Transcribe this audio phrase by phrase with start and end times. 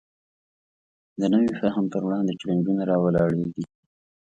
[1.19, 3.63] د نوي فهم پر وړاندې چلینجونه راولاړېږي.